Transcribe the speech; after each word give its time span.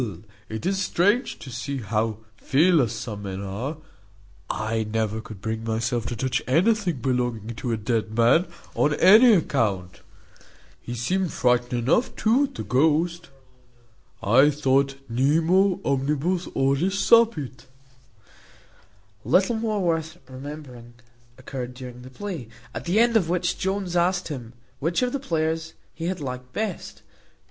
it 0.49 0.65
is 0.65 0.81
strange 0.81 1.37
to 1.37 1.51
see 1.51 1.77
how 1.77 2.17
fearless 2.35 2.91
some 2.91 3.21
men 3.21 3.39
are: 3.39 3.77
I 4.49 4.83
never 4.85 5.21
could 5.21 5.41
bring 5.41 5.63
myself 5.63 6.07
to 6.07 6.15
touch 6.15 6.41
anything 6.47 7.01
belonging 7.01 7.53
to 7.57 7.71
a 7.71 7.77
dead 7.77 8.17
man, 8.17 8.47
on 8.73 8.95
any 8.95 9.33
account. 9.33 10.01
He 10.81 10.95
seemed 10.95 11.31
frightened 11.31 11.73
enough 11.87 12.15
too 12.15 12.45
at 12.45 12.55
the 12.55 12.63
ghost, 12.63 13.29
I 14.23 14.49
thought. 14.49 14.95
Nemo 15.07 15.79
omnibus 15.85 16.45
horis 16.45 16.95
sapit." 16.97 17.67
Little 19.23 19.57
more 19.57 19.81
worth 19.83 20.17
remembering 20.27 20.95
occurred 21.37 21.75
during 21.75 22.01
the 22.01 22.09
play, 22.09 22.47
at 22.73 22.85
the 22.85 22.99
end 22.99 23.15
of 23.15 23.29
which 23.29 23.59
Jones 23.59 23.95
asked 23.95 24.29
him, 24.29 24.53
"Which 24.79 25.03
of 25.03 25.13
the 25.13 25.19
players 25.19 25.75
he 25.93 26.05
had 26.07 26.19
liked 26.19 26.53
best?" 26.53 27.03